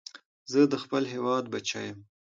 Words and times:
زه 0.51 0.59
د 0.71 0.75
خپل 0.83 1.03
هېواد 1.13 1.43
بچی 1.53 1.81
یم 1.87 1.97